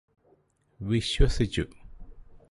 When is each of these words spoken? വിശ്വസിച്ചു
വിശ്വസിച്ചു 0.79 1.63